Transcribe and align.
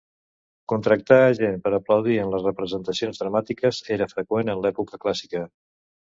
Contractar 0.71 1.19
a 1.25 1.35
gent 1.39 1.59
per 1.65 1.71
a 1.73 1.79
aplaudir 1.81 2.15
en 2.21 2.31
les 2.37 2.47
representacions 2.47 3.23
dramàtiques 3.25 3.83
era 3.99 4.09
freqüent 4.17 4.53
en 4.57 4.65
l'època 4.67 5.03
clàssica. 5.07 5.45